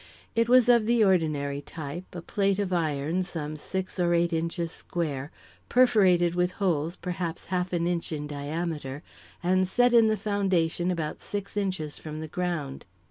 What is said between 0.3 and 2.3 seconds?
It was of the ordinary type a